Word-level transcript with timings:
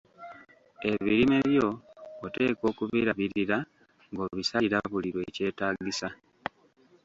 Ebirime 0.91 1.37
byo 1.49 1.67
oteekwa 2.25 2.65
okubirabirira, 2.71 3.57
ng‘obisalira 4.11 4.77
buli 4.91 5.09
lwekyetaagisa. 5.13 6.07